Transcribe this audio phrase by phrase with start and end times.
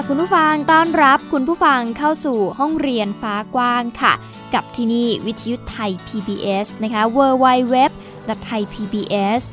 [0.00, 4.12] ค่ะคุณผู้ฟังต้อนรับคุณผู้ฟังเข้าสู่ห้องเรียนฟ้ากว้างค่ะ
[4.54, 7.02] กับที่นี่วิทยุไทย PBS นะคะ
[8.30, 8.90] www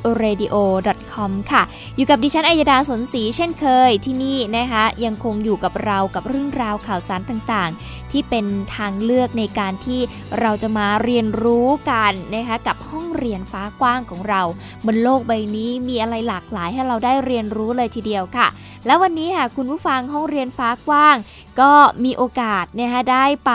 [0.07, 1.63] www.thaipbsradio.com ค่ะ
[1.95, 8.45] อยู่กับดิฉันอัยดาสนศรีเช่นเคยที่นี่นะคะ ยังคงอยู่กับเรากับเรื่องราวข่าวสารต่างๆ ที่เป็น
[8.75, 9.99] ทางเลือกในการที่
[10.39, 14.41] เราจะมาเรียนรู้กันนะคะกับห้องเรียนฟ้ากว้างของเรา
[14.85, 18.47] บนโลกใบนี้มีอะไรหลากหลายให้เราได้เรียนรู้เลยทีเดียวค่ะ
[18.85, 21.15] แล้ววันนี้ค่ะคุณผู้ฟังห้องเรียนฟ้ากว้าง
[21.61, 21.73] ก็
[22.05, 23.51] มีโอกาสนะคะได้ไป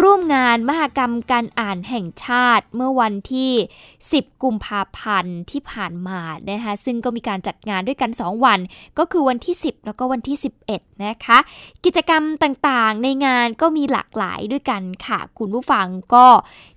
[0.00, 3.52] ร่วมงานมหกรรมการอ่านแห่งชาติเมื่อวันที่
[3.98, 8.58] 10กุมภาพันธ์ที่ผ่านมานะคะซึ่งก็มีการจัดงานด้วยกัน 2 วัน
[8.98, 10.36] ก็คือวันที่ 10 แล้วก็วันที่
[10.70, 11.38] 11 นะคะ
[11.84, 16.26] กิจกรรมต่างๆ ในงานก็มีหลากหลายด้วยกันค่ะ คุณผู้ฟังก็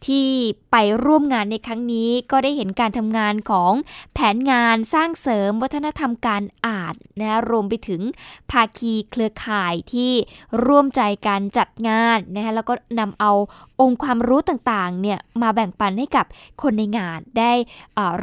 [0.07, 0.27] ที่
[0.71, 0.75] ไป
[1.05, 3.71] ร่วมงานในครั้งนี้ก็ได้เห็นการทำงานของ
[4.13, 8.01] แผนงานสร้างเสริมวัฒนธรรมการอ่านนะรวมไปถึง
[8.51, 10.11] ภาคีเครือข่ายที่
[10.65, 13.31] ร่วมใจการจัดงานนะคะแล้วก็นำเอา
[13.83, 16.25] องค์ความรู้ต่างๆเนี่ยมาแบ่งปันให้กับ
[16.61, 17.53] คนในงานได้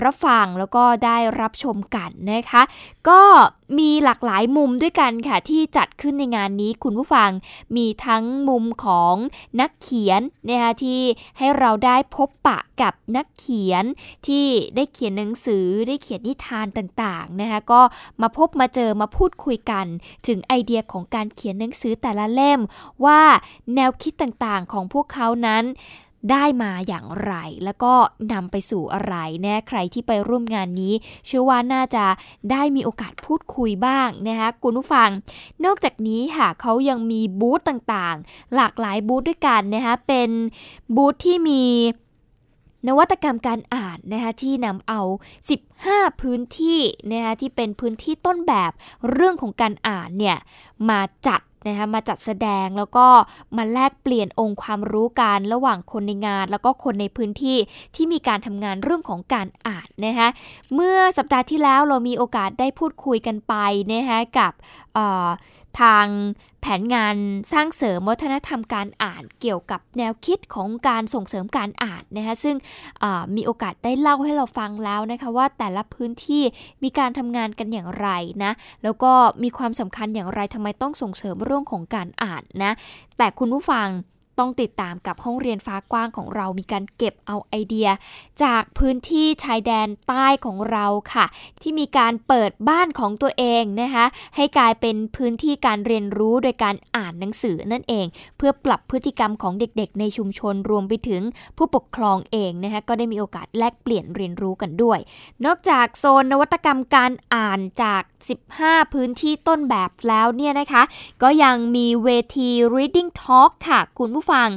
[0.03, 2.63] รับฟังแล้วก็ได้รับชมกันนะคะ
[3.09, 3.21] ก็
[3.79, 7.31] มีหลากหลายมุมด้วยกันค่ะที่จัดขึ้นในงานนี้คุณผู้ฟัง
[7.77, 9.15] มีทั้งมุมของ
[9.61, 11.01] นักเขียนนะคะที่
[11.39, 13.85] ให้เราได้พบปะกับนักเขียน
[14.27, 14.47] ที่
[14.77, 17.81] ได้เขียนหนังสือได้เขียนนิทานต่างๆนะคะก็
[18.23, 19.87] มาพบมาเจอมาพูดคุยกัน
[20.27, 22.61] ถึงไอเดียของการเขียนหนังสือแต่ละเล่ม
[23.05, 23.21] ว่า
[23.75, 25.65] แนวคิดต่างๆของพวกเขานั้น
[26.31, 27.95] ได้มาอย่างไร แล้วก็
[28.33, 30.95] นำไปสู่อะไรแน่ใครที่ไปร่วมงานนี้
[31.27, 32.05] เชื่อว่าน่าจะ
[32.51, 35.11] ได้มีโอกาสพูดคุยบ้างนะคะคุณผู้ฟัง
[35.65, 40.31] นอกจากนี้ค่ะเขายังมีบูธต่างๆ หลากหลายบูธด้วยกันนะคะเป็น
[40.97, 41.65] บูธที่มี
[42.89, 45.01] นวัตกรรมการอ่านนะคะที่นำเอา
[45.63, 46.81] 15 พื้นที่
[47.13, 48.73] นะคะที่เป็นพื้นที่ต้นแบบ
[49.11, 50.39] เรื่องของการอ่านเนี่ย
[50.89, 53.07] มาจัด นะคะมาจัดแสดงแล้วก็
[53.57, 57.59] มาแลกเปลี่ยนองค์ความรู้กันระหว่างคนในงาน แล้วก็คนในพื้นที่
[57.95, 60.29] ที่มีการทำงานเรื่องของการอ่านนะคะ
[60.75, 63.55] เมื่อสัปดาห์ที่แล้วเรามีโอกาสได้พูดคุยกันไป
[63.93, 64.53] นะคะกับ
[65.81, 66.07] ทาง
[66.61, 67.17] แผนงาน
[67.53, 72.57] สร้างเสริมวัฒนธรรมการอ่านเกี่ยวกับแนวคิดของการส่งเสริมการอ่านนะคะซึ่ง
[73.37, 76.43] มีโอกาสได้เล่าให้เราฟังแล้วนะคะว่าแต่ละพื้นที่
[76.83, 78.09] มีการทำงานกันอย่างไร
[78.45, 82.73] นะแล้วก็มีความสำคัญอย่างไรทำไมต้องส่งเสริมเรื่องของการอ่านนะ
[83.19, 83.89] แต่คุณผู้ฟัง
[84.41, 87.89] ต้องติดตามกับห้องเรียนฟ้ากว้างของเรามีการเก็บเอาไอเดีย
[88.43, 91.27] จากพื้นที่ชายแดนใต้ของเราค่ะ
[91.63, 94.05] ที่มีการเปิดบ้านของตัวเองนะคะ
[94.37, 98.07] ให้กลายเป็นพื้นที่การเรียนรู้โดยการอ่านหนังสือนั่นเอง
[98.37, 101.23] เพื่อปรับพฤติกรรมของเด็กๆ ในชุมชนรวมไปถึง
[101.57, 104.99] ผู้ปกครองเองนะคะก็ได้มีโอกาสแลกเปลี่ยนเรียนรู้กันด้วย
[105.45, 108.03] นอกจากโซนนวัตกรรมการอ่านจาก
[108.49, 110.83] 15 พื้นที่ต้นแบบแล้วเนี่ยนะคะ
[111.23, 114.49] ก็ยังมีเวที reading talk ค่ะ คุณผู้ฟัง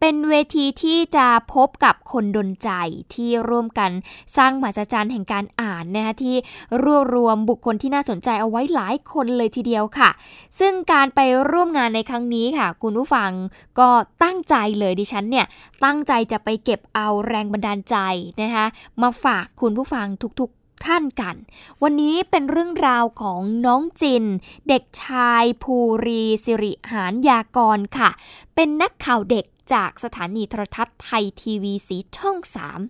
[0.00, 2.70] เป็นเวทีที่จะพบกับคนดนใจ
[3.14, 3.90] ที่ร่วมกัน
[4.36, 6.36] สร้างมหัศจรรย์แห่งการอ่านนะคะที่
[6.84, 10.10] รวบรวมบุคคลที่น่าสนใจเอาไว้หลายคนเลยทีเดียวค่ะ
[10.58, 13.30] ซึ่งการไปร่วมงานในครั้งนี้ค่ะ คุณผู้ฟัง
[13.78, 13.88] ก็
[14.22, 15.46] ตั้งใจเลยดิฉันเนี่ย
[15.84, 17.96] ตั้งใจจะไปเก็บเอาแรงบันดาลใจ
[18.42, 18.66] นะคะ
[19.02, 20.06] มาฝากคุณผู้ฟัง
[20.40, 21.36] ทุกๆ ท่านกัน
[21.82, 24.24] วันนี้เป็นเรื่องราวของน้องจิน
[24.68, 28.10] เด็กชายภูรีสิริหานยากรค่ะ
[28.54, 32.36] เป็นนักข่าวเด็กจากสถานีโทรทัศน์ไทยทีวีสีช่อง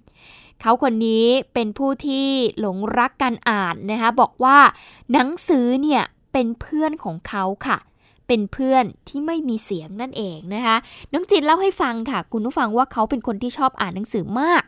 [0.04, 2.26] 3 เขาคนนี้เป็นผู้ที่
[2.60, 4.59] หลงรักการอ่านนะคะบอกว่า
[5.12, 7.78] หนังสือเนี่ยเป็นเพื่อนของเขาค่ะ
[8.28, 10.76] เป็นเพื่อนที่ไม่มีเสียงนั่นเองนะคะ
[11.12, 14.62] น้องจินเล่าให้ฟังค่ะ คุณผู้ฟังว่าเขาเป็นคนที่ชอบอ่านหนังสือมาก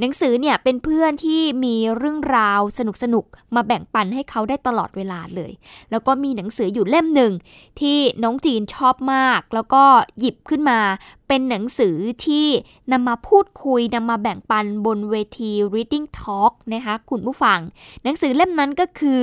[0.00, 3.24] หนังสือเนี่ยเป็นเพื่อนที่มีเรื่องราวสนุกสนุก
[3.54, 5.52] มาแบ่งปันให้เขาได้ตลอดเวลาเลย
[5.90, 7.32] แล้วก็มีหนังสืออยู่เล่มหนึ่ง
[7.80, 9.82] ที่น้องจีนชอบมาก แล้วก็
[10.18, 10.80] หยิบขึ้นมา
[11.28, 12.46] เป็นหนังสือที่
[12.92, 17.60] นำมาพูดคุยนำมาแบ่งปันบนเวที reading talk นะคะคุณผู้ฟัง
[18.02, 19.22] หนังสือเล่มนั้นก็คือ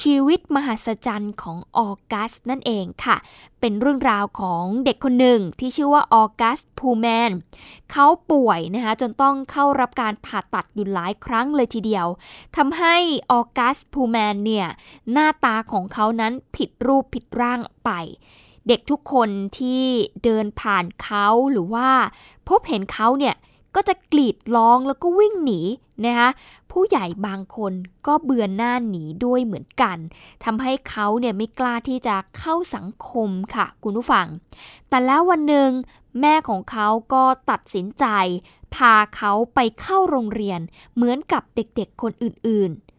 [0.00, 3.16] ชีวิตมหัศจรรย์ของออกัสนั่นเองค่ะ
[3.60, 7.30] เป็นเรื่องราวของเด็กคนหนึ่งที่ชื่อว่าออกัสพูแมน
[7.92, 12.06] เขาป่วยนะคะจนต้องเข้ารับการผ่าตัดอยู่หลายครั้งเลยทีเดียว
[12.56, 12.96] ทำให้
[13.32, 14.66] ออกัสพูแมนเนี่ย
[15.12, 17.90] หน้าตาของเขานั้นผิดรูปผิดร่างไป
[18.68, 19.84] เด็กทุกคนที่
[20.24, 21.88] เดินผ่านเขาหรือว่า
[22.48, 23.34] พบเห็นเขาเนี่ย
[23.74, 25.60] ก็จะกรีดร้องแล้วก็วิ่งหนี
[26.04, 26.30] นะคะ
[26.70, 27.72] ผู้ใหญ่บางคน
[28.06, 29.98] ก็เบือนหน้าหนีด้วยเหมือนกัน
[30.44, 34.26] ทำให้เขาเนี่ยไม่กล้าที่จะเข้าสังคมค่ะ คุณผู้ฟัง
[34.88, 35.70] แต่แล้ววันหนึ่ง
[36.20, 38.04] แม่ของเขาก็ตัดสินใจ
[38.74, 40.60] พาเขาไปเข้าโรงเรียน
[40.94, 42.97] เหมือนกับเด็กๆคนอื่นๆ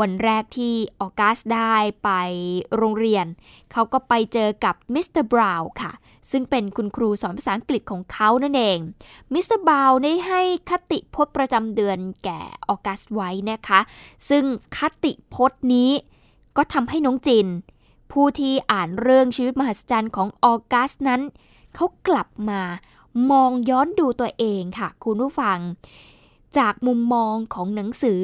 [0.00, 1.74] วันแรกที่ออกัสได้
[2.04, 2.10] ไป
[2.76, 3.26] โรงเรียน
[3.72, 5.92] เขาก็ไปเจอกับมิสเตอร์บราวน์ค่ะ
[6.30, 8.78] ซึ่งเป็นคุณครูสอนภาษาอังกฤษของเขานั่นเอง
[9.32, 13.80] มิสเตอร์บราวน์ได้ให้คติพจน์ประจำเดือนแก่ออกัสไว้นะคะ
[14.28, 14.44] ซึ่ง
[14.76, 15.90] คติพจน์นี้
[16.56, 17.46] ก็ทำให้น้องจิน
[18.12, 21.20] ผู้ที่อ่านเรื่องชีวิตมหัศจรรย์ของออกัสนั้น
[21.74, 22.62] เขากลับมา
[23.30, 25.58] มองย้อนดูตัวเองค่ะ คุณผู้ฟัง
[26.58, 28.22] จากมุมมองของหนังสือ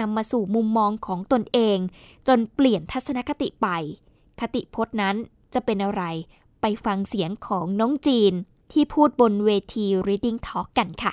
[0.00, 1.78] นำมาสู่มุมมองของตนเอง
[2.28, 3.68] จนเปลี่ยนทัศนคติไป
[4.40, 5.16] คติพจน์นั้น
[5.54, 6.02] จะเป็นอะไร
[6.60, 8.32] ไปฟังเสียงของน้องจีน
[8.72, 11.12] ที่พูดบนเวที Reading Talk กันค่ะ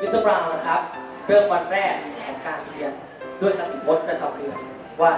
[0.00, 0.80] มิสเตอร์บราวน์นะครับ
[1.26, 1.94] เริ่มวันแรก
[2.26, 2.92] ของการเรียน
[3.40, 4.58] ด้วยคติพจน์ประจำเดือน
[5.02, 5.12] ว่า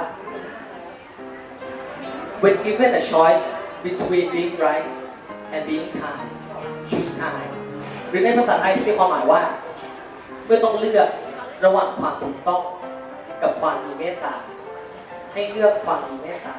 [2.43, 3.45] when given a choice
[3.85, 4.89] between being right
[5.55, 6.29] and being kind
[6.91, 7.45] choose I
[8.09, 9.43] หรือในภาษาไทยที่มีความหมายว่า
[10.47, 11.09] เมื่อต้องเลือก
[11.65, 12.63] ระหว่างความถูกต้อง
[13.43, 14.35] กับความมีเมตตา
[15.33, 16.55] ให้เลือกความมีเมตตา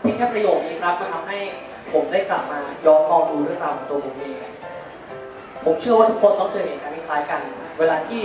[0.00, 1.38] เพียงแค่ประโยคนี้ครับมันทำให้
[1.92, 4.40] ผมได้กลับมาย้อนมองดูเรื่องราวของตัวผมเอง
[5.64, 7.40] ผมเชื่อว่าทุกคนต้องเจอเหตุการณ์คล้ายกัน
[7.78, 8.22] เวลาที่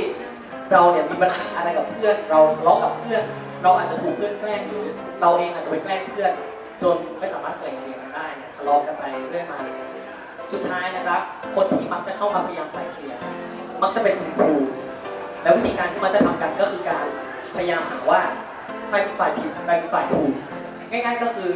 [0.71, 3.23] เราเนี่ยมีปัญหาอะไรกับเพื่อน เราทะเลาะกับเพื่อน
[3.63, 4.85] เราอาจจะถูกเพื่อนแกล้งหรือ
[5.21, 6.31] เราเองอาจจะไปแกล้งเพื่อน
[6.81, 8.25] จนไม่สามารถเกล่งเกลี่ยกันได้
[8.55, 9.59] ทะเลาะกันไปเรื่อยมา
[10.53, 11.21] สุดท้ายนะครับ
[11.55, 13.15] คนที่มักจะเข้ามาพยายามไกล่เกลี่ย
[13.83, 14.53] มักจะเป็นคุณครู
[15.43, 17.05] แล้ววิธีการที่มันจะทำกันก็คือการ
[17.55, 18.21] พยายามหาว่า
[18.89, 20.31] ใครเป็นฝ่ายผิดใครเป็นฝ่ายถูก
[20.89, 21.51] ง่าย ๆ ก็คือ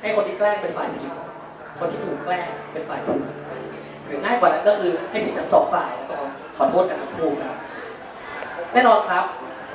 [0.00, 1.12] ให้คนที่แกล้งเป็นฝ่ายผิด
[1.78, 3.22] คนที่ถูกแกล้งเป็นฝ่ายถูก
[4.06, 6.16] หรือง่ายกว่านั้นก็คือให้ผิดทั้งสองฝ่ายแล้วก็
[6.56, 7.56] ขอโทษกันทั้งคู่ครับ
[8.72, 9.24] แน่นอนครับ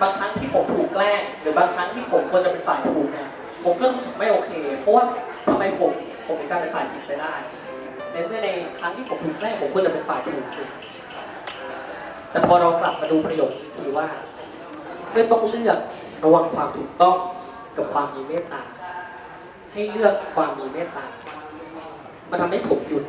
[0.01, 3.29] บางครั้งที่ผมถูกแกล้ง หรือบางครั้งที่ผมควรจะเป็นฝ่ายถูกเนี่ย
[3.63, 5.03] ผมก็รู้สึกไม่โอเค เพราะว่า
[5.49, 5.91] ทำไมผม
[6.25, 7.33] ผมถึงกลายเป็นฝ่ายผิดไปได้
[8.17, 10.63] ในเมื่อในครั้งที่ผมถูกแกล้งผมควรจะเป็นฝ่ายถูกสิ
[12.31, 14.07] แต่พอเรากลับมาดูประโยคนี้ทีว่า
[15.11, 15.79] เมื่อต้องเลือก
[16.23, 17.17] ระว่างความถูกต้อง
[17.77, 18.61] กับความมีเมตตา
[19.73, 21.05] ให้เลือกความมีเมตตา
[22.29, 23.03] มันทำให้ผมหยุด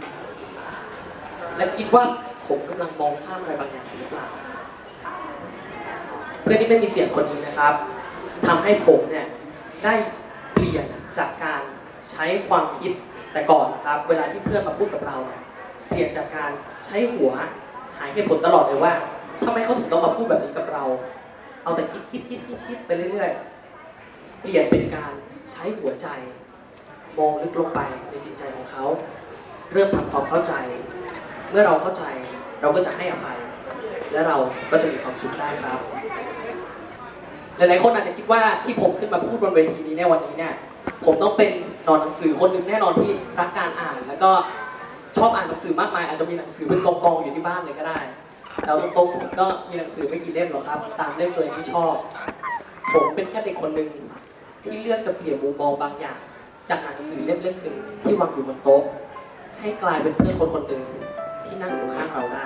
[1.56, 2.04] และคิดว่า
[2.48, 4.26] ผมกำลังมองข้ามอะไรบางอย่างหรือเปล่า
[6.42, 7.74] เพื่อนที่ไม่มีเสียงคนนี้นะครับ
[8.46, 9.26] ทำให้ผมเนี่ย
[9.84, 9.94] ได้
[10.52, 10.86] เปลี่ยน
[11.18, 11.62] จากการ
[12.12, 12.92] ใช้ความคิด
[13.32, 15.16] แต่ก่อนนะครับเวลาที่เพื่อนมาพูดกับเรา
[15.88, 16.50] เปลี่ยนจากการ
[16.86, 17.32] ใช้หัว
[17.98, 18.92] หายเหตุผลตลอดเลยว่า
[19.44, 20.84] ทำไมเขาถึงต้องมาพูดแบบนี้กับเรา
[21.62, 25.12] เอาแต่คิดคิดคิดคิดคิดไปเรื่อยๆ เปลี่ยนเป็นการ
[25.52, 26.08] ใช้หัวใจ
[27.18, 28.84] มองลึกลงไปในจิตใจของเขา
[29.72, 30.54] เริ่มทำความเข้าใจ
[31.50, 32.04] เมื่อเราเข้าใจ
[32.60, 33.38] เราก็จะให้อภัย
[34.12, 34.36] และเรา
[34.70, 35.80] ก็จะมีความสุขได้ครับ
[37.56, 40.54] หลายๆคนอาจจะคิดว่าที่ผมขึ้นมาพูดบนเวทีนี้ในวันนี้เนี่ย
[41.04, 41.50] ผมต้องเป็น
[41.88, 44.30] นอนหนังสือคนหนึ่งแน่นอนที่รักการอ่าน แล้วก็
[45.16, 47.98] ชอบอ่านหนังสือมากมาย อาจจะมีหนังสือเป็นกองๆองอยู่ที่บ้านเลยก็ได้
[48.66, 51.94] เราตรงๆผมก็มีหนังสือไม่กี่เล่มหรอกครับ ตามเล่มตัวเองที่ชอบ
[52.92, 53.90] ผมเป็นแค่เด็กคนหนึ่ง
[54.64, 56.18] ที่เลือกจะเปลี่ยนมุมมองบางอย่าง
[56.70, 58.82] จากหนังสือเล่มเล่มหนึ่งที่วางอยู่บนโต๊ะ
[59.60, 60.82] ให้กลายเป็นเพื่อนคนคนหนึ่ง
[61.46, 62.44] ที่นั่งอยู่ข้างเราได้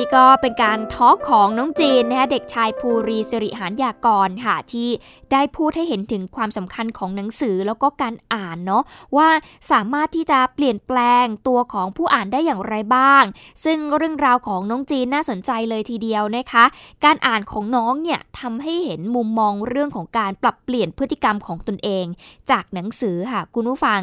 [0.00, 4.88] นี่ก็เป็นการทอล์กของน้องจีนนะคะเด็กชายภูรีสิริหานยากรค่ะที่
[5.32, 8.82] ได้พูดให้เห็นถึงความสำคัญของหนังสือแล้วก็การอ่านเนาะ
[9.16, 9.28] ว่า
[9.70, 13.22] สามารถที่จะเปลี่ยนแปลงตัวของผู้อ่านได้อย่างไรบ้าง
[13.64, 16.64] ซึ่งเรื่องราวของน้องจีนน่าสนใจเลยทีเดียวนะคะ
[17.04, 22.04] การอ่านของน้องเนี่ยทำให้เห็นมุมมองเรื่องของการปรับเปลี่ยนพฤติกรรมของตนเอง
[22.50, 24.00] จากหนังสือค่ะคุณผู้ฟัง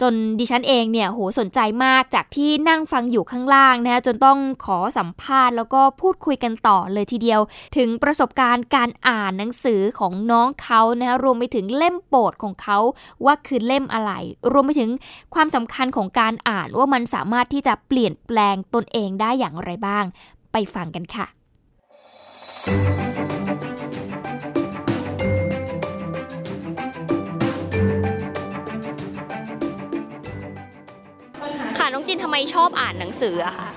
[0.00, 7.40] จนดิฉันเองเนี่ยโหสนใจมากจากที่นั่งฟังอยู่ข้างล่างนะจนต้องขอสัมภาษณ์ แล้วก็พูดคุยกันต่อเลยทีเดียว
[7.76, 12.78] ถึงประสบการณ์การอ่านหนังสือของน้องเขานะคะรวมไปถึงเล่มโปรดของเขา
[13.24, 14.12] ว่าคือเล่มอะไร
[14.52, 14.90] รวมไปถึง
[15.34, 20.04] ความสำคัญของการอ่านว่ามันสามารถที่จะเปลี่ยนแปลงตนเองได้อย่างไรบ้าง
[20.52, 21.26] ไปฟังกันค่ะ
[31.78, 33.68] ค่ะน้องจินทำไมชอบอ่านหนังสืออะคะ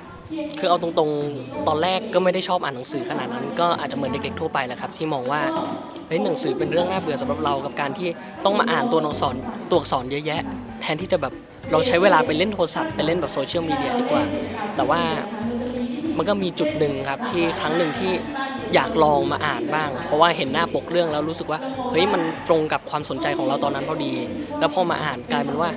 [0.59, 5.41] คือเอาตรงๆ ตอนแรกก็ไม่ได้ชอบอ่านหนังสือขนาดนั้น ก็อาจจะเหมือนเด็กๆทั่วไปแหละครับที่มองว่า
[6.07, 8.07] เฮ้ยหนังสือเป็นเรื่องน่าเบื่อสำหรับเรากับการที่
[8.45, 9.35] ต้องมาอ่านตัวอักษร
[9.69, 10.41] ตัวอักษรเยอะแยะ
[10.81, 11.33] แทนที่จะแบบ
[11.71, 14.23] เราใช้เวลาไปเล่นโทรศัพท์ไปเล่นแบบโซเชียลมีเดียดีกว่า
[14.75, 15.01] แต่ว่า
[16.17, 18.11] มันก็มีจุดหนึ่งครับที่ครั้งหนึ่งที่
[18.73, 21.59] อยากลองมาอ่านบ้าง เพราะว่าเห็นหน้าปกเรื่องแล้วรู้สึกว่า
[21.91, 24.13] เฮ้ยมันตรงกับความสนใจของเราตอนนั้นพอดี
[24.59, 25.69] แล้วพอมาอ่านกลายเป็นว่า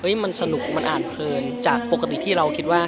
[0.00, 2.80] เฮ้ยมันสนุกมันอ่านเพลิน จากปกติที่เราคิดว่า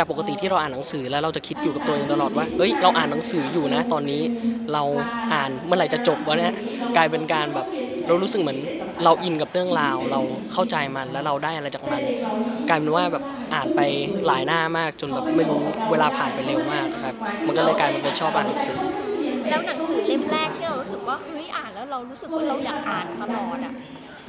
[0.00, 4.22] จากปกติที่เราอ่านหนังสือแล้วเราจะคิดอยู่กับตัวเองตลอดว่าเฮ้ยเราอ่านหนังสืออยู่นะ ตอนนี้
[4.72, 4.82] เรา
[5.32, 6.54] อ่านเมื่อไหร่จะจบวะเนี่ย
[6.96, 7.66] กลายเป็นการแบบ
[8.06, 8.58] เรารู้สึกเหมือน
[9.04, 10.20] เราอินกับเรื่องราว เรา
[10.52, 12.02] เข้าใจมันแล้วเราได้อะไรจากมัน
[12.68, 13.80] กลายเป็นว่าแบบอ่านไป
[14.26, 17.14] หลายหน้ามากจนแบบไม่รู้เวลาผ่านไปเร็วมากครับ
[17.46, 18.80] มันก็เลยกลายเป็นชอบอ่านหนังสือ
[19.48, 23.74] แล้วหนังสือเล่มแรกที่เรารู้สึกว่าเฮ้ยอ่านแล้วเรารู้สึกว่าเราอยากอ่านตลอดอะ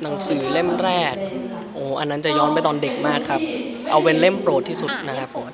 [0.03, 1.15] หนังสือเล่มแรก
[1.73, 3.41] โอ้อันนั้นจะย้อนไปตอนเด็กมากครับ
[3.91, 5.45] เอาเป็นเล่มโปรดที่สุดนะครับผม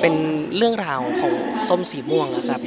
[0.00, 0.14] เป็น
[0.56, 1.32] เรื่องราวของ
[1.68, 2.60] ส้มสีม่วงอะครับ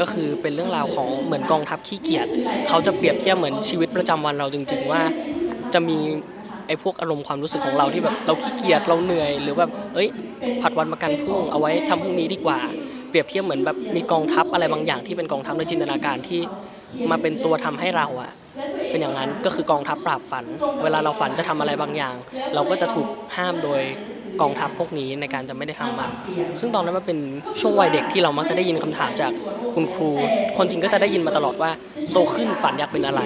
[0.00, 2.26] ก็คือเป็นเรื่องราวของเหมือนกองทัพขี้เกียจ
[2.68, 5.02] เขาจะเปรียบเทียบเหมือนชีวิตประจำวันเราจริง ๆ ว่า
[5.74, 5.98] จะมี
[6.66, 10.08] ไอ้พวกอารมณ์ความรู้สึกของเราที่แบบเราขี้เกียจเราเหนื่อย หรือแบบเอ้ย
[10.62, 12.58] ผัดวันประกันพรุ่งเอาไว้ทำพรุ่งนี้ดีกว่า
[13.08, 16.40] เปรียบเทียบเหมือนแบบมีกองทัพอะไรบางอย่างที่เป็นกองทัพในจินตนาการที่
[17.10, 18.32] มาเป็นตัวทำให้เราอะ
[18.90, 20.44] เป็นอย่างนั้นก็คือกองทัพปราบฝัน
[20.82, 22.14] เวลาเราฝันจะทำอะไรบางอย่าง
[22.54, 23.80] เราก็จะถูกห้ามโดย
[24.40, 26.10] กองทัพพวกนี้ในการจะไม่ได้ทำมัน
[26.60, 27.18] ซึ่งตอนนั้นมันเป็น
[27.60, 29.32] ช่วงวัยเด็กที่เรามักจะได้ยินคำถามจาก
[29.74, 30.10] คุณครู
[30.56, 31.70] คนจริงก็จะได้ยินมาตลอดว่า
[32.12, 33.22] โตขึ้นฝันอยากเป็นอะไร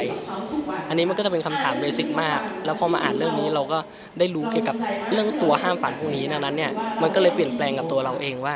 [0.88, 3.78] อันนี้มันก็จะเป็นคำถามเบสิกมาก แล้วพอมาอ่านเรื่องนี้เราก็
[4.18, 4.76] ได้รู้เกี่ยวกับ
[5.12, 6.71] เรื่องตัวห้ามฝันพวกนี้ดังนั้นเนี่ย
[7.02, 8.54] มันก็เลยเปลี่ยนแปลงกับตัวเราเองว่า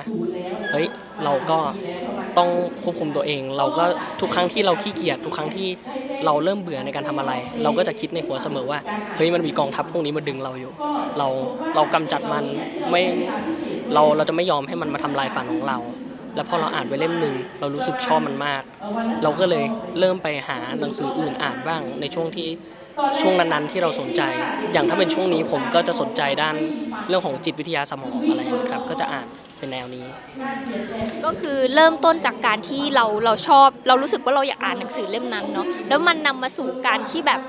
[0.72, 0.86] เฮ้ย
[1.24, 1.58] เราก็
[2.38, 2.50] ต้อง
[2.84, 3.84] ควบคุมตัวเอง เราก็
[4.20, 5.68] ทุกครั้งที่เราขี้เกียจทุกครั้งที่
[6.24, 8.78] เราเริ่มเบื่อในการทำอะไร เราก็จะคิดในหัวเสมอว่า
[9.16, 10.72] เฮ้ยมันมีกองทัพพวกนี้มาดึงเราอยู่
[11.18, 11.28] เรา
[11.74, 12.44] เรากำจัดมัน
[12.90, 13.02] ไม่
[13.94, 15.78] เราเราจะไม่ยอมให้มันมาทำลายฝันของเรา
[16.34, 18.62] แล้วพอเราอ่านไปเล่มหนึ่งเรารู้สึกชอบมันมาก
[19.22, 19.64] เราก็เลย
[19.98, 22.48] เริ่มไปหาหนังสืออื่นอ่านบ้างในช่วงที่
[23.20, 24.22] ช่วงนั้นๆที่เราสนใจ
[24.72, 26.56] อย่างถ้าเป็นช่วงนี้ผมก็จะสนใจด้าน
[27.08, 29.28] เรื่องของจิตวิทยาสมองอะไรนะครับ ก็จะอ่าน
[29.58, 30.06] เป็นแนวนี้
[31.24, 37.40] ก็คือเริ่มต้นจากการที่เราเราชอบ เรารู้สึกว่าเราอยากอ่านหนังสือเล่มนั้นเนาะแล้วมันนำมาสู่การที่แบบ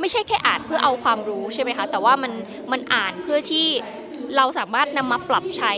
[0.00, 2.32] ไม่ใช่แค่อ่านเพื่อเอาความรู้ใช่ไหมคะแต่ว่ามัน
[2.72, 3.66] มันอ่านเพื่อที่
[4.36, 5.72] เราสามารถนำมาปรับใช้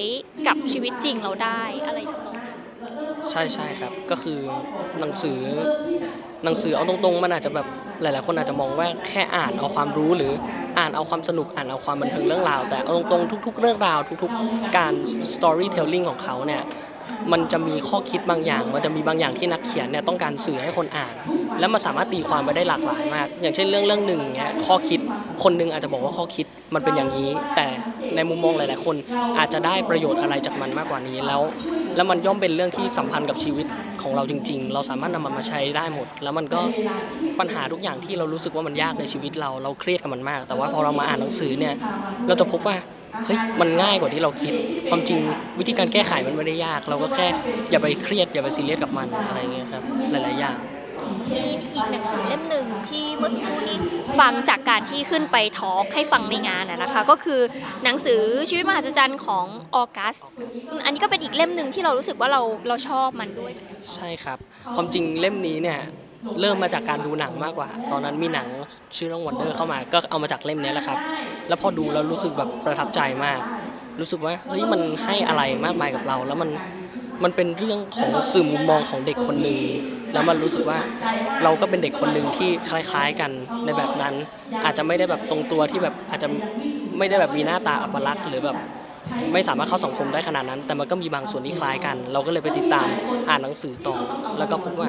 [0.47, 2.59] กับชีวิตจริงเราได้อะไรทำนองนั้น
[3.31, 4.41] ใช่ใช่ครับก็คือ
[5.01, 5.41] หนังสือ
[6.45, 7.67] หนังสือเอาตรงๆมันอาจจะแบบ
[8.03, 10.33] หลาย ๆ คนอาจจะมองว่าแค่อ่านเอาความรู้หรือ
[10.79, 14.95] อ่านเอาความสนุกอ่านเอาความบันเทิงเรื่องราว แต่เอาตรงๆทุก ๆ เรื่องราวทุก ๆ การ
[15.33, 16.63] storytelling ของเขาเนี่ย
[17.33, 21.15] มันจะมีข้อคิดบางอย่าง มันจะมีบางอย่างที่นักเขียนเนี่ยต้องการสื่อให้คนอ่าน
[21.61, 25.01] แล้วมันสามารถตีความไปได้หลากหลายมาก อย่างเช่นเรื่องเรื่องหนึ่งเนี่ยข้อคิด
[25.43, 27.67] คนหนึงอาจจะบอกว่าข้อคิดมันเป็นอย่างนี้ แต่
[28.17, 28.97] ในมุมมองหลาย ๆ คน
[29.39, 31.43] อาจจะได้ประโยชน์อะไรจากมันมากกว่านี้แล้ว
[31.97, 33.67] แล้วมันย่อมเป็นเรื่องที่สัมพันธ์กับชีวิต
[34.03, 36.61] ของเราจริง ๆ เราสามารถนำมันมาใช้ได้หมด แล้วมันก็
[37.39, 41.75] ปัญหาทุกอย่างที่เรารู้สึกว่ามันยากในชีวิตเราเราเครียดกับมันมาก แต่ว่าพอเรามาอ่านหนังสือเนี่ย
[42.27, 42.77] เราจะพบว่า
[43.27, 44.53] เฮ้ยมันง่ายกว่าที่เราคิด
[44.91, 45.19] ความจริง
[45.59, 47.27] วิธีการแก้ไขมันไม่ได้ยาก เราก็แค่
[47.71, 50.57] อย่าไปเครียดอย่าไปซีเรียสกับมันอะไรเงี้ยครับหลายๆอย่าง
[51.35, 53.79] มีอีกหนังสือเล่มหนึ่งที่เมื่อสักครู่นี้
[54.21, 57.41] ฟังจากการที่ขึ้นไปทอล์กให้ฟังในงานนะนะคะ ก็คือ
[57.85, 60.17] หนังสือชีวิตมหัศจรรย์ของออกัส
[60.71, 63.53] อืมอันนี้ก็เป็นอีกเล่มหนึ่งที่เรารู้สึกว่าเราเราชอบมันด้วย
[63.95, 64.39] ใช่ครับ
[64.77, 65.81] ความจริงเล่มนี้เนี่ย
[66.41, 68.49] เริ่มมาจากการดูหนังมากกว่า ตอนนั้นมีหนัง
[68.97, 70.99] ชื่อเรื่องวันเดอร์เข้ามา ก็เอามาจากเล่มนี้แหละครับ
[71.49, 73.41] แล้วพอดูแล้วรู้สึกแบบประทับใจมาก
[74.01, 76.51] รู้สึกว่าเฮ้ยมันให้อะไรมากมายกับเรา แล้วมัน
[77.25, 79.59] มันเป็นเรื่องของสื่อมุมมองของเด็กคนหนึ่ง
[80.13, 80.79] แล้วมันรู้สึกว่า
[81.43, 83.31] เราก็เป็นเด็กคนหนึ่งที่คล้าย ๆกัน
[83.65, 84.15] ในแบบนั้น
[84.65, 86.29] อาจจะไม่ได้แบบตรงตัวที่แบบอาจจะ
[86.99, 88.57] ไม่ได้แบบมีหน้าตาอัปลักษณ์หรือแบบ
[89.33, 92.89] ไม่สามารถเข้าสังคมได้ขนาดนั้น แต่มันก็มีบางส่วนที่คล้ายกัน เราก็เลยไปติดตาม
[93.29, 93.99] อ่านหนังสือต่อ
[94.39, 94.89] แล้วก็พบว่า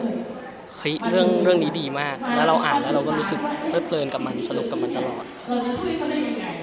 [0.83, 5.25] เฮ้ยเรื่องเรื่องนี้ดีมาก แล้วเราอ่านแล้วเราก็รู้สึกเพลิดเพลินกับมันสนุกกับมันตลอด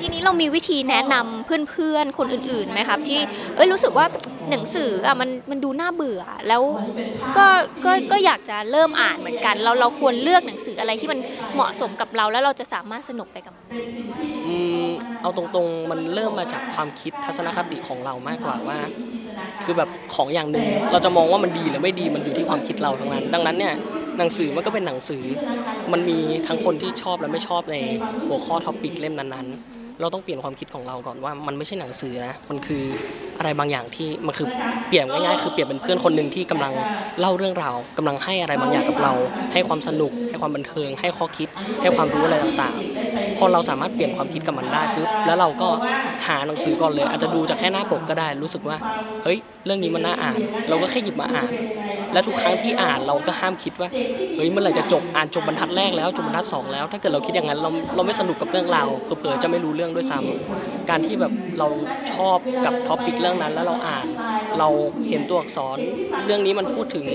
[0.00, 3.20] ทีนี้เรามีวิธีแนะนำเพื่อนๆคนอื่นๆไหมครับ ที่
[3.54, 4.06] เอ้ยรู้สึกว่า
[4.50, 6.62] หนังสืออะมันมันดูน่าเบื่อแล้ว
[7.36, 7.46] ก็
[7.84, 11.18] ก็ก็อยากจะเริ่มอ่านเหมือนกัน เราเราควรเลือกหนังสืออะไรที่มัน
[11.54, 13.68] เหมาะสมกับเราแล้วเราจะสามารถสนุกไปกับมัน
[14.44, 14.79] อืม
[15.20, 18.78] เอาตรงๆ มันเริ่มมาจากความคิดทัศนคติของเรามากกว่าว่า
[19.62, 23.74] คือแบบของอย่างหนึ่งเราจะมองว่ามันดีหรือไม่ดีมันอยู่ที่ความคิดเราทั้งนั้น ดังนั้นเนี่ย
[24.18, 25.24] หนังสือมันก็เป็นหนังสือ
[25.92, 27.76] มันมีทั้งคนที่ชอบและไม่ชอบใน
[28.26, 32.82] หัวข้อท็อปิกเล่มนั้นๆ เราต้องเปลี่ยนความคิดของเราก่อนว่ามันไม่ใช่หนังสือนะมันคือ
[33.38, 34.46] อะไรบางอย่างที่มันคือ
[34.88, 36.72] เปลี่ยนง่ายๆคือเปลี่ยนเป็นเพื่อนคนหนึ่งที่กำลัง
[37.20, 39.12] เล่าเรื่องราวกำลังให้อะไรบางอย่างกับเรา
[39.52, 41.48] ให้ความสนุก ให้ความบันเทิง ให้ข้อคิด
[41.82, 45.68] ให้ความรู้อะไรต่างๆพอเราสามารถเปลี่ยนความคิดกับมันได้ปุ๊บแล้วเราก็
[46.26, 48.76] หาหนังสือก่อนเลย อาจจะดูจากแค่หน้าปกก็ได้รู้สึกว่า
[49.24, 50.38] เฮ้ยเรื่องนี้มันน่าอ่าน
[50.68, 51.52] เราก็แค่หยิบมาอ่าน
[52.12, 53.88] และทุกครั้งที่อ่านเราก็ห้ามคิดว่า
[54.36, 61.68] เฮ้ยเมื่อไหร่จะจบอ่านจบบรรทัดแรกแล้วจบบรรทัดสองแล้ว ถ้าเกิดเราคิดอย่างนั้นเราเราไม่สนุกกับเรื่องราวเผลอๆจะไม่รู้เรื่องด้วยซ้ำการที่แบบเรา
[62.12, 64.06] ชอบกับท็อปิกเรื่องนั้น แล้วเราอ่าน
[64.58, 64.68] เรา
[65.08, 65.78] เห็นตัวอักษร
[66.26, 67.06] เรื่องนี้มันพูดถึง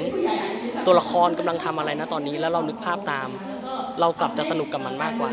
[0.85, 3.29] ตัวละครกำลังทำอะไรนะตอนนี้ แล้วเรานึกภาพตาม
[3.99, 5.31] เรากลับจะสนุกกับมันมากกว่า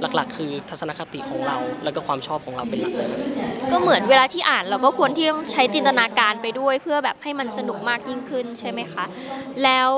[0.00, 2.92] หลักๆ คือทัศนคติของเรา แล้วก็ความชอบของเราเป็นหลัก
[3.72, 9.04] ก็เหมือนเวลาที่อ่านเราก็ควรที่ต้องใช้จินตนาการไปด้วย เพื่อแบบให้มันสนุกมากยิ่งขึ้นใช่ไหมคะ
[9.64, 9.90] แล้ว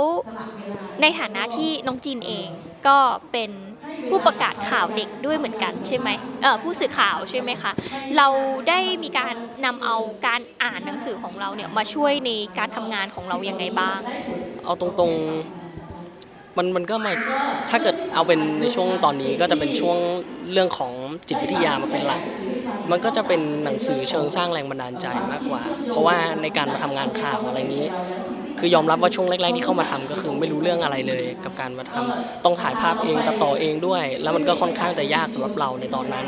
[1.01, 2.49] ในฐานะที่น้องจีนเอง
[2.87, 2.99] ก็
[3.33, 3.51] เป็น
[4.11, 6.09] ผู้ประกาศข่าวเด็กด้วยเหมือนกันใช่ไหม
[6.43, 7.73] เออผู้สื่อข่าวใช่ไหมคะ
[8.17, 8.29] เรา
[8.69, 13.99] ได้มีการนำเอาการอ่านหนังสือของเราเนี่ยมาช่วยในการทำงานของเรายังไงบ้าง
[14.65, 17.13] เอาตรงๆมันมันก็มา
[17.71, 19.97] ถ้าเกิดเอาเป็นในช่วงตอนนี้ก็จะเป็นช่วง
[20.53, 20.93] เรื่องของ
[21.29, 22.21] จิตวิทยามาเป็นหลัก
[22.91, 27.85] มันก็จะเป็นหนังสือเชิงสร้างแรงบันดาลใจมากกว่า เพราะว่าในการมาทำงานข่าวอะไรนี้
[28.65, 36.27] คือยอมรับว่าช่วงแรกๆที่เข้ามาทำก็คือไม่รู้เรื่องอะไรเลยกับการมาทำต้องถ่ายภาพเองตัดต่อเองด้วย แล้วมันก็ค่อนข้างจะยากสำหรับเราในตอนนั้น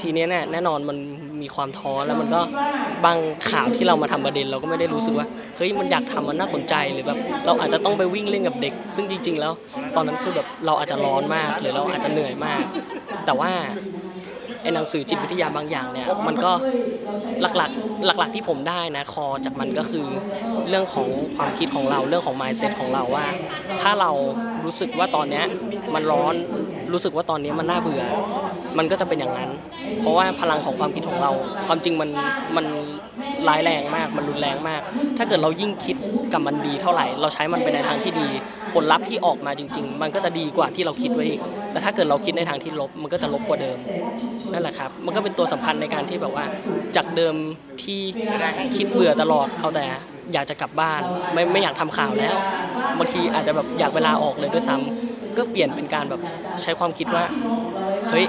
[0.00, 0.98] ทีนี้เนี่ยแน่นอนมัน
[1.42, 2.40] มีความท้อแล้วมันก็
[3.04, 3.18] บาง
[3.50, 9.52] ข่าวที่เรามาทำประเด็นเราก็ไม่ได้รู้สึกว่าเฮ้ยมันอยากทำมันน่าสนใจหรือแบบเราอาจจะต้องไปวิ่งเล่นกับเด็ก ซึ่งจริง ๆ แล้ว
[9.96, 12.64] ตอนนั้นคือแบบเราอาจจะร้อนมากหรือเราอาจจะเหนื่อยมาก
[13.26, 13.52] แต่ว่า
[14.62, 16.52] ไอ้หนังสือจิตวิทยาบางอย่างเนี่ยมันก็
[17.40, 20.06] หลักๆหลัก ๆที่ผมได้นะคอจากมันก็คือ
[20.68, 23.26] เรื่องของความคิดของเราเรื่องของ mindset ของเราว่า
[23.80, 24.10] ถ้าเรา
[24.64, 25.44] รู้สึกว่าตอนเนี้ย
[25.94, 26.34] มันร้อน
[26.92, 28.02] รู้สึกว่าตอนนี้มันน่าเบื่อ
[28.78, 29.50] มันก็จะเป็นอย่างนั้น
[30.00, 31.30] เพราะว่าพลังของความคิดของเรา
[31.66, 32.10] ความจริงมัน
[32.56, 32.66] มัน
[33.48, 34.80] ร้ายแรงมาก มันรุนแรงมาก
[35.18, 35.96] ถ้าเกิดเรายิ่งคิด
[36.32, 38.28] กับมันดีเท่าไหร่ เราใช้มันไปในทางที่ดี
[38.74, 41.40] ผลลัพธ์ที่ออกมาจริง ๆ มันก็จะดีกว่าที่เราคิดไว้อีก
[41.72, 43.78] แต่ถ้าเกิดเราคิดในทางที่ลบ มันก็จะลบกว่าเดิม
[44.52, 46.44] นั่นแหละครับ มันก็เป็นตัวสำคัญในการที่แบบว่า
[46.96, 47.34] จากเดิม
[47.82, 48.00] ที่
[48.76, 49.86] คิดเบื่อตลอด เอาแต่
[50.32, 51.00] อยากจะกลับบ้าน
[51.34, 52.36] ไม่ไม่อยากทำข่าวแล้ว
[52.98, 56.20] บางทีอาจจะแบบอยากเวลาออกเลยด้วยซ้ำก็เปลี่ยนเป็นการแบบ
[56.62, 57.24] ใช้ความคิดว่า
[58.08, 58.26] เฮ้ย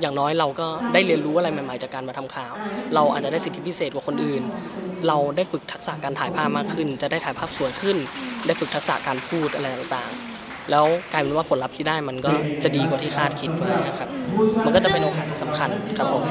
[0.00, 2.52] อย่างน้อยเราก็ได้เรียนรู้อะไรใหม่ๆจากการมาทำข่าว
[2.94, 4.42] เราอาจจะได้สิทธิพิเศษกว่าคนอื่น
[5.06, 7.96] เราได้ฝึกทักษะการถ่ายภาพมากขึ้น จะได้ถ่ายภาพสวยขึ้น
[8.46, 10.27] ได้ฝึกทักษะการพูดอะไรต่างๆ
[10.70, 14.08] แล้วกลายเป็นว่าผลลัพธ์ที่ได้มันก็จะดีกว่าที่คาดคิดไว้นะครับ
[14.64, 16.22] มันก็จะเป็นโอกาสสำคัญครับผม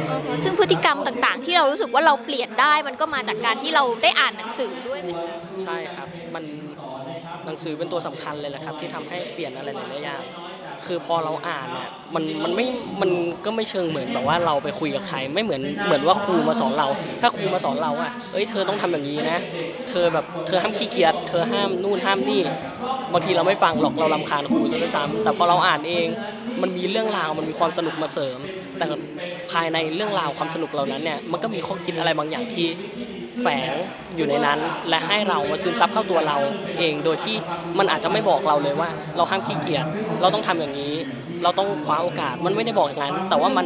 [0.43, 6.43] ซึ่งพฤติกรรมต่างๆ ที่เรารู้สึกว่าเราเปลี่ยนได้มันก็มาจากการที่เราได้อ่านหนังสือด้วยเหมือนกันใช่ครับ มัน
[7.45, 10.23] หนังสือเป็นตัวสำคัญเลยแหละครับ ที่ทำให้เปลี่ยนอะไรหลายๆอย่าง
[10.85, 12.65] คือพอเราอ่านเนี่ยมันมันไม่
[13.01, 13.11] มัน
[13.45, 16.87] ก็ไม่เชิงเหมือนแบบว่าเราไปคุยกับใคร ไม่เหมือนเหมือนว่าครูมาสอนเรา
[17.21, 19.37] ถ้าครูมาสอนเราอะเอ้ยเธอต้องทำอย่างนี้นะ
[19.89, 22.41] เธอแบบเธอห้ามขี้เกียจเธอห้ามนู่นห้ามนี่
[23.13, 26.07] บางทีเราไม่ฟังหรอกเราลำคาญครูซะด้วยซ้ำแต่พอเราอ่านเอง
[26.61, 28.39] มันมีเรื่องราวมันมีความสนุกมาเสริม
[28.77, 28.85] แต่
[29.51, 32.67] ภายในเรื่องราวความสนุกเหล่านั้นเนี่ยมันก็มีข้อคิดอะไรบางอย่างที่
[33.41, 33.73] แฝง
[34.15, 36.37] อยู่ในนั้นและให้เรามาซึมซับเข้าตัวเรา
[36.77, 37.35] เองโดยที่
[37.77, 39.85] มันอาจจะไม่บอกเราเลยว่า เราห้ามขี้เกียจ
[40.21, 40.93] เราต้องทำอย่างนี้
[41.43, 43.65] เราต้องคว้าโอกาสมันไม่ได้บอกอย่างนั้น แต่ว่ามัน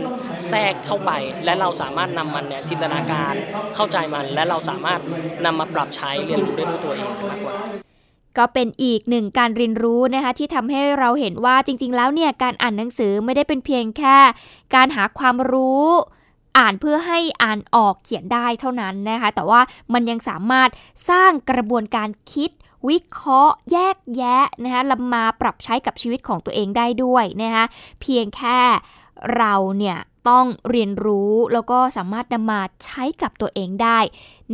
[0.50, 1.12] แทรกเข้าไป
[1.46, 3.34] และเราสามารถนำมันเนี่ยจินตนาการ
[3.76, 5.00] เข้าใจมัน และเราสามารถ
[5.46, 7.56] นำมาปรับใช้เรียนรู้ได้ด้วยตัวเองมากกว่า
[8.38, 14.18] ก็เป็นอีกหนึ่งการเรียนรู้นะคะที่ทำให้เราเห็นว่าจริง ๆ แล้วเนี่ยการอ่านหนังสือไม่ได้เป็นเพียงแค่
[14.76, 15.88] การหาความรู้
[16.58, 19.62] อ่านเพื่อให้อ่านออกเขียนได้เท่านั้นนะคะ แต่ว่า
[19.94, 20.70] มันยังสามารถ
[21.10, 22.50] สร้างกระบวนการคิด
[22.90, 27.66] วิเคราะห์แยกแยะนะคะลำมาปรับใช้กับชีวิตของตัวเองได้ด้วยนะคะ
[28.02, 28.60] เพียงแค่
[29.38, 29.98] เราเนี่ย
[30.30, 34.00] ต้องเรียนรู้แล้วก็สามารถนำมาใช้กับตัวเองได้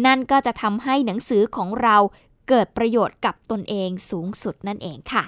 [0.05, 1.97] นั่นก็จะทำให้หนังสือของเรา
[2.49, 5.23] เกิดประโยชน์กับตนเองสูงสุดนั่นเองค่ะ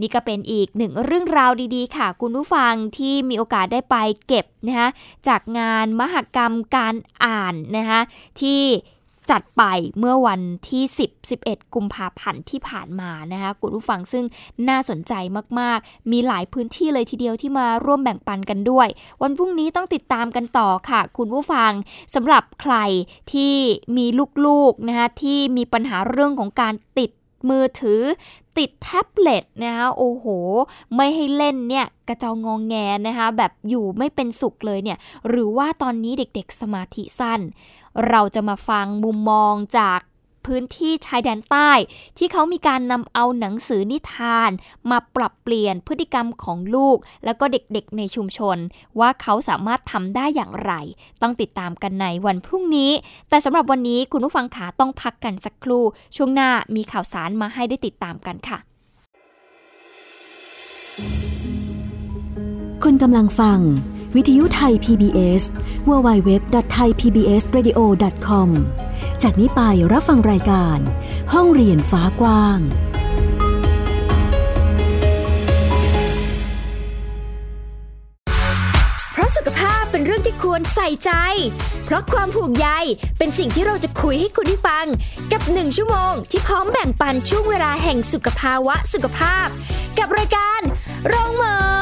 [0.00, 4.88] นี่ก็เป็นอีกหนึ่งเรื่องราวดีๆ ค่ะ คุณผู้ฟังที่มีโอกาสได้ไปเก็บนะคะ
[5.28, 8.00] จากงานมหกรรมการอ่านนะคะ
[8.40, 8.62] ที่
[9.30, 9.64] จัดไป
[9.98, 14.24] เมื่อวันที่ 10 11 กุมภาพันธ์ที่ผ่านมานะคะคุณผู้ฟังซึ่ง
[14.68, 15.12] น่าสนใจ
[15.60, 18.88] มากๆ มีหลายพื้นที่เลยทีเดียวที่มาร่วมแบ่งปันกันด้วย
[19.22, 21.70] วันพรุ่งนี้ต้องติดตามกันต่อค่ะ คุณผู้ฟัง
[22.14, 22.76] สำหรับใคร
[23.32, 23.54] ที่
[23.96, 24.06] มี
[24.46, 27.10] ลูกๆนะคะที่มีปัญหาเรื่องของการติด
[27.48, 28.02] มือถือ
[28.58, 30.26] ติดแท็บเล็ตนะคะโอ้โห
[30.96, 32.74] ไม่ให้เล่นเนี่ยกระจองงแง
[33.06, 37.40] นะคะแบบอยู่ไม่เป็นสุขเลยเนี่ยหรือว่าตอนนี้เด็กๆสมาธิสั้น
[38.08, 40.00] เราจะมาฟังมุมมองจาก
[40.46, 41.70] พื้นที่ชายแดนใต้
[42.18, 44.50] ที่เขามีการนำเอาหนังสือนิทาน
[44.90, 48.58] มาปรับเปลี่ยนพฤติกรรมของลูก แล้วก็เด็กๆในชุมชน
[49.00, 50.72] ว่าเขาสามารถทำได้อย่างไร
[51.22, 52.92] ต้องติดตามกันในวันพรุ่งนี้
[53.28, 55.84] แต่สำหรับวันนี้คุณผู้ฟังขาต้องพักกันสักครู่
[56.16, 58.58] ช่วงหน้ามีข่าวสารมาให้ได้ติดตามกันค่ะ
[62.82, 63.58] คุณกำลังฟัง
[64.16, 65.42] วิทยุไทย PBS
[65.88, 68.48] www.thaipbsradio.com
[69.22, 69.60] จากนี้ไป
[69.92, 70.78] รับฟังรายการ
[71.32, 72.58] ห้องเรียนฟ้ากว้าง
[79.12, 81.10] เพราะสุขภาพเป็นเรื่องที่ควรใส่ใจ
[81.84, 82.68] เพราะความผูกใย
[83.18, 84.86] เป็นสิ่งที่เราจะคุยให้คุณได้ฟัง
[85.32, 89.46] กับหนึ่งชั่วโมงที่พร้อมแบ่งปันช่วงเวลาแห่งสุขภาวะสุขภาพ
[89.98, 90.60] กับรายการ
[91.06, 91.81] โรงหมอ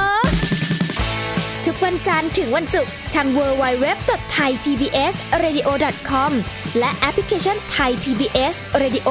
[1.85, 6.31] วันจันทร์ถึงวันศุกร์ทาง www.thaipbsradio.com
[6.79, 9.09] และแอปพลิเคชัน Thai PBS Radio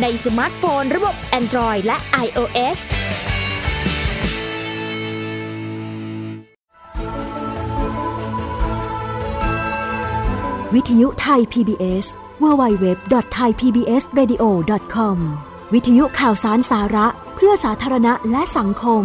[0.00, 2.78] ในสมาร์ทโฟนระบบ Android และ iOS
[10.74, 12.04] วิทยุไทย PBS
[12.42, 15.16] www.thaipbsradio.com
[15.74, 19.04] วิทยุข่าวสารสาระเพื่อสาธารณะและสังคม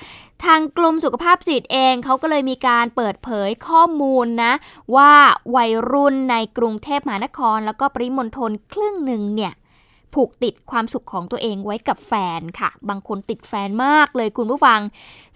[0.44, 4.52] ทางกรมสุขภาพจิตเองเขาก็เลยมีการเปิดเผยข้อมูลนะ
[4.96, 5.12] ว่า
[5.56, 9.52] วัยรุ่นในกรุงเทพมหานคร แล้วก็ปริมณฑลครึ่งหนึ่งเนี่ย
[10.14, 14.80] ผูกติดความสุขของตัวเองไว้กับแฟนค่ะ บางคนติดแฟนมากเลยคุณผู้ฟัง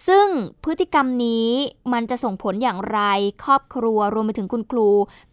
[0.08, 0.26] ซึ่ง
[0.64, 1.50] พฤติกรรมนี้
[1.92, 3.00] มันจะส่งผลอย่างไร
[3.44, 4.88] ครอบครัวรวมไปถึงคุณครู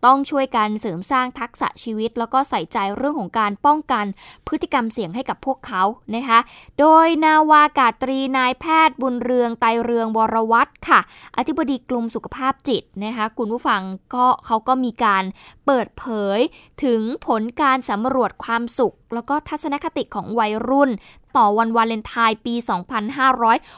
[0.05, 4.05] ต้องช่วยกันเสริมสร้างทักษะชีวิต แล้วก็ใส่ใจเรื่องของการป้องกัน
[4.47, 5.83] พฤติกรรมเสี่ยงให้กับพวกเขา
[6.15, 6.39] นะคะ
[6.79, 10.99] โดยนาวากาตรีนายแพทย์บุญเรืองไตรเรืองวรวัตรค่ะ
[11.37, 13.81] อธิบดีกรมสุขภาพจิตนะคะคุณผู้ฟัง
[14.15, 15.23] ก็เขาก็มีการ
[15.65, 16.05] เปิดเผ
[16.37, 16.39] ย
[16.83, 20.89] ถึงผลการสำรวจความสุข แล้วก็ทัศนคติของวัยรุ่น
[21.37, 22.55] ต่อวันวาเลนไทน์ปี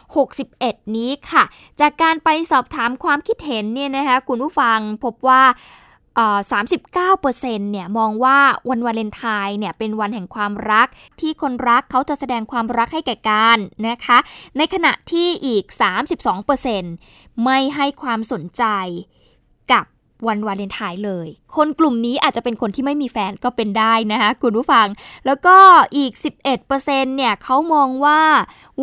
[0.02, 1.44] 2561 นี้ค่ะ
[1.80, 5.42] จากการไปสอบถามความคิดเห็นเนี่ยนะคะคุณผู้ฟังพบว่า
[6.62, 8.38] 39%เนี่ยมองว่า
[8.70, 10.88] วันวาเลนไทน์เนี่ยเป็นวันแห่งความรัก
[11.20, 14.18] ที่คนรักเขาจะแสดงความรักให้แก่กันนะคะ
[14.58, 15.64] ในขณะที่อีก
[16.76, 18.64] 32%ไม่ให้ความสนใจ
[19.72, 19.86] กับ
[20.28, 24.88] วันวาเลนไทน์เลย คนกลุ่มนี้อาจจะเป็นคนที่ไม่มีแฟนก็เป็นได้นะคะคุณผู้ฟัง
[25.26, 25.58] แล้วก็
[25.98, 26.12] อีก
[26.64, 28.22] 11%เนี่ยเขามองว่า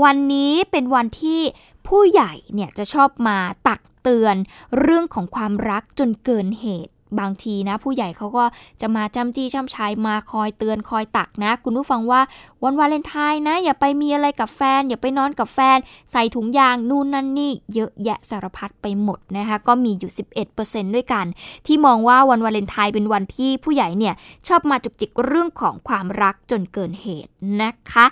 [0.02, 1.40] วันนี้เป็นวันที่
[1.86, 4.36] ผู้ใหญ่เนี่ยจะชอบมาตักเตือน
[4.80, 8.44] เรื่องของความรักจนเกินเหตุ บางทีนะ ผู้ใหญ่เขาก็
[8.80, 12.20] จะมาจำจี้จำชายมาคอยเตือนคอยตักนะ คุณผู้ฟังว่า
[12.64, 15.78] วันวาเลนไทน์นะ อย่าไปมีอะไรกับแฟน อย่าไปนอนกับแฟน
[16.12, 20.12] ใส่ถุงยางนู่นนั่นนี่ เยอะแยะสารพัดไปหมดนะคะ ก็มีอยู่
[20.54, 21.26] 11%ด้วยกัน
[21.66, 24.14] ที่มองว่าวันวาเลนไทน์เป็นวันที่ผู้ใหญ่เนี่ย
[24.48, 28.06] ชอบมาจุกจิกเรื่องของความรักจนเกินเหตุนะคะ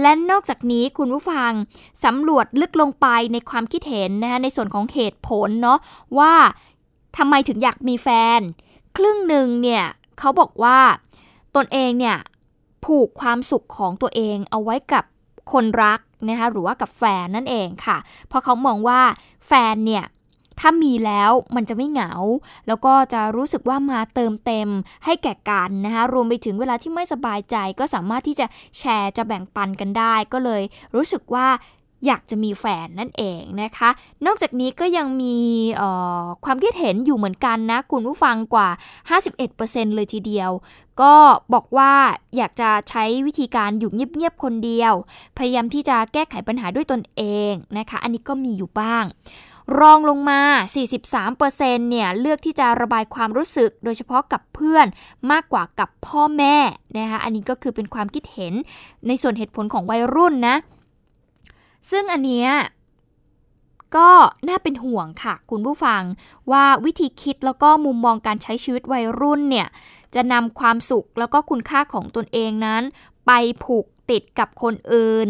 [0.00, 1.50] และนอกจากนี้คุณผู้ฟัง
[2.04, 5.78] สำรวจลึกลงไปในความคิดเห็นนะคะในส่วนของเหตุผลเนาะ
[6.18, 6.32] ว่า
[7.22, 8.40] ทำไมถึงอยากมีแฟน
[8.96, 9.84] ครึ่งหนึ่งเนี่ย
[10.18, 10.78] เขาบอกว่า
[11.56, 12.16] ตนเองเนี่ย
[12.84, 15.04] ผูกความสุขของตัวเองเอาไว้กับ
[15.52, 17.96] คนรักนะคะหรือว่ากับแฟนนั่นเองค่ะ
[18.28, 19.00] เพราะเขามองว่า
[19.46, 20.04] แฟนเนี่ย
[20.60, 22.12] ถ้ามีแล้วมันจะไม่เหงา
[22.66, 24.68] แล้วก็จะรู้สึกว่ามาเติมเต็ม
[25.04, 28.46] ให้แก่กันนะคะรวมไปถึงเวลาที่ไม่สบายใจก็สามารถที่จะ
[28.78, 30.62] แชร์จะแบ่งปันกันได้ ก็เลย
[30.94, 31.46] รู้สึกว่า
[32.06, 33.90] อยากจะมีแฟนนั่นเองนะคะ
[34.26, 35.38] นอกจากนี้ก็ยังมี
[36.44, 38.68] ความคิดเห็นอยู่เหมือนกันนะ คุณผู้ฟังกว่า
[39.32, 40.50] 51%เลยทีเดียว
[41.00, 41.14] ก็
[41.54, 41.92] บอกว่า
[42.36, 44.92] อยากจะใช้วิธีการอยู่เงียบๆคนเดียว
[45.38, 49.04] พยายามที่จะแก้ไขปัญหาด้วยตนเองนะคะ อันนี้ก็มีอยู่บ้าง
[49.80, 50.40] รองลงมา
[50.96, 54.86] 43%เนี่ย เลือกที่จะระบายความรู้สึก โดยเฉพาะกับเพื่อน
[55.30, 56.56] มากกว่ากับพ่อแม่
[56.98, 58.54] นะคะ อันนี้ก็คือเป็นความคิดเห็น
[59.06, 60.56] ในส่วนเหตุผลของวัยรุ่นนะ
[61.90, 62.50] ซึ่งอันเนี้ย
[63.96, 64.10] ก็
[64.48, 66.02] น่าเป็นห่วงค่ะ คุณผู้ฟัง
[66.52, 69.68] ว่าวิธีคิดแล้วก็มุมมองการใช้ชีวิตวัยรุ่นเนี่ย
[70.14, 72.82] จะนำความสุขแล้วก็คุณค่าของตนเองนั้น
[73.26, 73.30] ไป
[73.64, 75.28] ผูกติดกับคนอื่น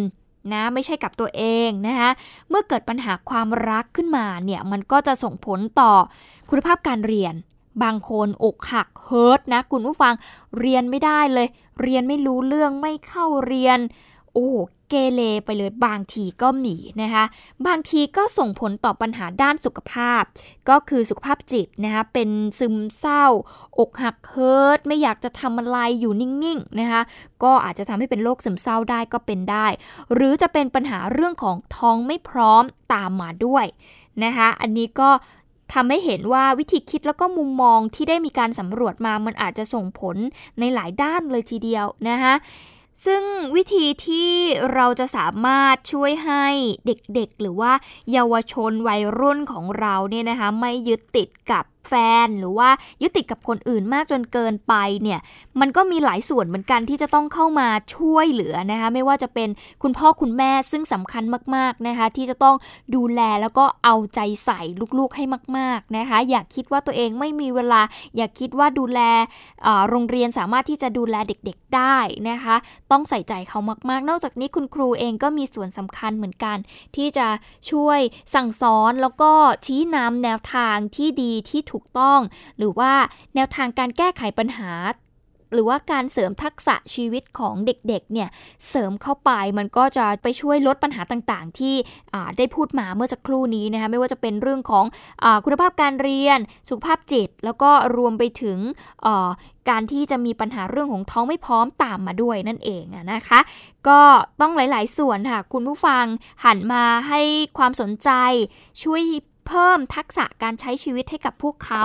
[0.52, 2.10] นะไม่ใช่กับตัวเองนะคะ
[2.48, 5.92] เมื่อเกิดปัญหาความรักขึ้นมาเนี่ยมันก็จะส่งผลต่อ
[6.50, 7.34] คุณภาพการเรียน
[7.82, 10.14] บางคนอกหักเฮิร์ตนะคุณผู้ฟัง
[10.58, 11.48] เรียนไม่ได้เลย
[11.82, 13.78] เรียนไม่รู้เรื่องไม่เข้าเรียน
[14.32, 14.50] โอ้
[14.90, 17.24] เกเรไปเลยบางทีก็มีนะคะ
[17.66, 20.22] บางทีก็ส่งผลต่อปัญหาด้านสุขภาพ
[20.68, 23.24] ก็คือสุขภาพจิตนะคะเป็นซึมเศร้า
[23.78, 27.02] อกหักเฮิร์ตไม่อยากจะทำอะไรอยู่นิ่งๆนะคะ
[27.42, 29.66] ก็อาจจะทำให้เป็นโรคซึมเศร้าได้ก็เป็นได้
[30.14, 33.66] หรือจะเป็นปัญหาเรื่องของท้องไม่พร้อมตามมาด้วย
[34.24, 35.10] นะคะอันนี้ก็
[35.72, 40.16] ทำให้เห็นว่าวิธีคิดแล้วก็มุมมองที่ได้มีการสำรวจมามันอาจจะส่งผล
[40.58, 42.34] ในหลายด้านเลยทีเดียวนะคะ
[43.06, 43.22] ซึ่ง
[43.54, 44.30] วิธีที่
[44.74, 46.46] เราจะสามารถช่วยให้
[46.86, 47.72] เด็กๆ หรือว่า
[48.12, 52.68] เยาวชนวัยรุ่นของเราเนี่ยนะคะไม่ยึดติดกับ แฟนหรือว่า
[53.02, 55.20] ยึดติดกับคนอื่นมากจนเกินไปเนี่ย
[55.60, 59.48] มันก็มีหลายส่วนเหมือนกันที่จะต้องเข้ามาช่วยเหลือนะคะไม่ว่าจะเป็น
[59.82, 61.24] คุณพ่อคุณแม่ซึ่งสำคัญ
[61.54, 62.56] มากๆนะคะที่จะต้อง
[62.94, 64.60] ดูแลแล้วก็เอาใจใส่
[64.98, 65.24] ลูกๆให้
[65.56, 67.80] มากๆนะคะอย่าคิดว่าตัวเองไม่มีเวลา
[68.16, 69.00] อย่าคิดว่าดูแล
[69.88, 71.98] โรงเรียนสามารถที่จะดูแลเด็กๆได้
[72.30, 72.56] นะคะ
[72.90, 73.58] ต้องใส่ใจเขา
[73.90, 76.56] มากๆ นอกจากนี้คุณครูเองก็มีส่วนสำคัญเหมือนกัน
[76.96, 77.26] ที่จะ
[77.70, 78.00] ช่วย
[78.34, 79.32] สั่งสอนแล้วก็
[79.66, 82.20] ชี้นำแนวทางที่ดีที่ถูกต้อง
[82.58, 82.92] หรือว่า
[83.34, 84.72] แนวทางการแก้ไขปัญหา
[85.54, 88.28] หรือว่าการเสริมทักษะชีวิตของเด็กๆเนี่ย
[88.68, 91.74] เสริมเข้าไปมันก็จะไปช่วยลดปัญหาต่างๆ ที่
[92.38, 94.84] ได้พูดมาเมื่อสักครู่นี้นะคะไม่ว่าจะเป็นเรื่องของ
[95.24, 96.38] อคุณภาพการเรียน
[96.68, 98.58] สุขภาพจิต แล้วก็รวมไปถึง
[99.70, 103.40] การที่จะมีปัญหาเรื่องของท้องไม่พร้อมตามมาด้วยนั่นเองนะคะ
[103.88, 104.00] ก็
[104.40, 106.04] ต้องหลาย ๆ ส่วนค่ะ คุณผู้ฟัง
[106.44, 107.20] หันมาให้
[107.58, 108.10] ความสนใจ
[108.82, 109.02] ช่วย
[109.46, 111.84] เพิ่มทักษะการใช้ชีวิตให้กับพวกเขา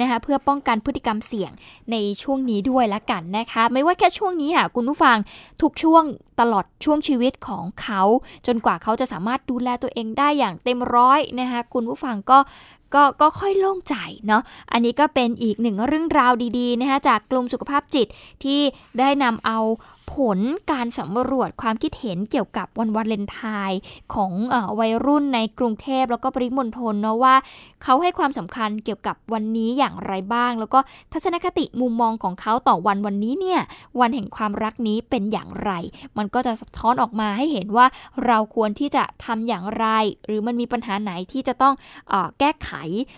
[0.00, 1.50] นะคะเพื่อป้องกันพฤติกรรมเสี่ยง
[1.92, 5.16] ในช่วงนี้ด้วยละกันนะคะ ไม่ว่าแค่ช่วงนี้ค่ะคุณผู้ฟัง
[5.62, 6.04] ทุกช่วง
[6.40, 8.02] ตลอดช่วงชีวิตของเขา
[8.46, 12.38] จนกว่าเขาจะสามารถดูแลตัวเองได้อย่างเต็มร้อยนะคะคุณผู้ฟังก็
[12.94, 13.94] ก็ก็ค่อยโล่งใจ
[14.26, 14.42] เนาะ
[14.72, 18.06] อันนี้ก็เป็นอีกหนึ่งเรื่องราวดีๆนะคะจากกลุ่มสุขภาพจิต
[18.44, 18.60] ที่
[18.98, 19.58] ได้นำเอา
[20.12, 20.38] ผล
[20.72, 23.80] การสำรวจความคิดเห็นเกี่ยวกับวันวาเลนไทน์
[24.14, 27.34] ของอวัยรุ่นในกรุงเทพแล้วก็ปริมณฑลเนาะว่า
[27.82, 30.78] เขาให้ความสำคัญเกี่ยวกับวันนี้อย่างไรบ้าง แล้วก็
[31.12, 33.60] ทัศนคติมุมมองของเขาต่อวันวันนี้เนี่ย
[34.00, 35.70] วันแห่งความรักนี้เป็นอย่างไร
[36.16, 37.86] มันก็จะสะท้อนออกมาให้เห็นว่า
[38.26, 39.86] เราควรที่จะทำอย่างไร
[40.26, 41.74] หรือมันมีปัญหาไหนที่จะต้อง
[42.12, 42.70] อแก้ไข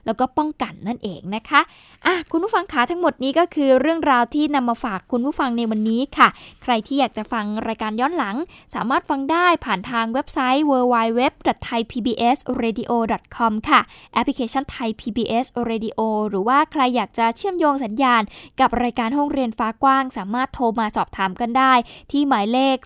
[0.07, 1.61] แล้วก็ป้องกันนั่นเองนะคะ
[2.07, 6.29] อะคุณผู้ฟังขาทั้งหมดนี้ก็คือเรื่องราวที่นำมาฝากคุณผู้ฟังในวันนี้ค่ะ
[6.63, 8.37] ใครที่อยากจะฟังรายการย้อนหลัง
[8.75, 13.81] สามารถฟังได้ผ่านทางเว็บไซต์ www.thaipbsradio.com ค่ะ
[14.15, 18.23] แอปพลิเคชัน Thai PBS Radio หรือว่าใครอยากจะเชื่อมโยงสัญญาณ
[18.61, 21.73] กับรายการห้องเรียนฟ้ากว้าง สามารถโทรมาสอบถามกันได้
[22.13, 22.77] ที่หมายเลข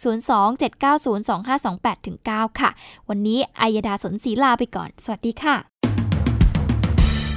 [2.51, 2.71] 027902528-9 ค่ะ
[3.09, 5.57] วันนี้อัยดาสนศรีลาไปก่อน สวัสดีค่ะ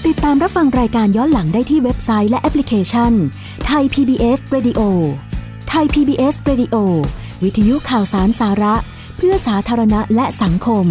[0.05, 3.11] ติดตามรับฟังรายการย้อนหลังได้ที่เว็บไซต์และแอปพลิเคชัน
[3.65, 4.81] ไทย PBS Radio
[5.69, 6.75] ไทย PBS Radio
[7.43, 8.75] วิทยุข่าวสารสาระ
[9.17, 10.85] เพื่อสาธารณะและสังคม